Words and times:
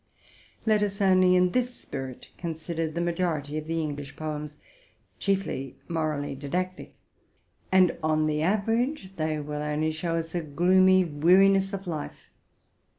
Let 0.65 0.81
us 0.81 0.99
only 0.99 1.35
in 1.35 1.51
this 1.51 1.75
spirit 1.75 2.29
consider 2.39 2.89
the 2.89 2.99
majority 3.01 3.55
of 3.59 3.67
the 3.67 3.79
English 3.79 4.15
poems, 4.15 4.57
chiefly 5.19 5.75
morally 5.87 6.33
didactic, 6.33 6.95
and 7.71 7.95
on 8.01 8.25
the 8.25 8.41
average 8.41 9.15
they 9.17 9.39
will 9.39 9.61
only 9.61 9.91
show 9.91 10.15
us 10.15 10.33
a 10.33 10.41
gloomy 10.41 11.05
weariness 11.05 11.71
of 11.71 11.85
life. 11.85 12.31